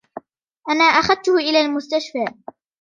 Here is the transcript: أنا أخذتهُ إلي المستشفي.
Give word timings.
أنا 0.69 0.83
أخذتهُ 0.83 1.35
إلي 1.37 1.61
المستشفي. 1.61 2.25